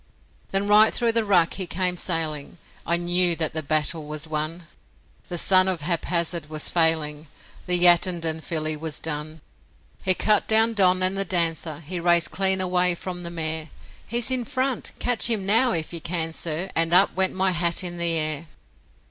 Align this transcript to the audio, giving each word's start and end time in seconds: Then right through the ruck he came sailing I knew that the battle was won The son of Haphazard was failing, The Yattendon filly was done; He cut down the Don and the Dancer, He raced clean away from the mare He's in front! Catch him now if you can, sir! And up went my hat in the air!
Then 0.49 0.67
right 0.67 0.91
through 0.91 1.11
the 1.11 1.23
ruck 1.23 1.53
he 1.53 1.67
came 1.67 1.95
sailing 1.95 2.57
I 2.87 2.97
knew 2.97 3.35
that 3.35 3.53
the 3.53 3.61
battle 3.61 4.07
was 4.07 4.27
won 4.27 4.63
The 5.29 5.37
son 5.37 5.67
of 5.67 5.81
Haphazard 5.81 6.49
was 6.49 6.69
failing, 6.69 7.27
The 7.67 7.77
Yattendon 7.77 8.41
filly 8.41 8.75
was 8.75 8.97
done; 8.99 9.41
He 10.01 10.15
cut 10.15 10.47
down 10.47 10.69
the 10.69 10.73
Don 10.77 11.03
and 11.03 11.15
the 11.15 11.23
Dancer, 11.23 11.81
He 11.85 11.99
raced 11.99 12.31
clean 12.31 12.59
away 12.61 12.95
from 12.95 13.21
the 13.21 13.29
mare 13.29 13.69
He's 14.07 14.31
in 14.31 14.43
front! 14.43 14.91
Catch 14.97 15.29
him 15.29 15.45
now 15.45 15.71
if 15.71 15.93
you 15.93 16.01
can, 16.01 16.33
sir! 16.33 16.71
And 16.75 16.95
up 16.95 17.15
went 17.15 17.35
my 17.35 17.51
hat 17.51 17.83
in 17.83 17.99
the 17.99 18.13
air! 18.13 18.47